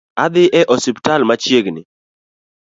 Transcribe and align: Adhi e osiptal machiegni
Adhi 0.23 0.45
e 0.59 0.61
osiptal 0.75 1.21
machiegni 1.29 1.81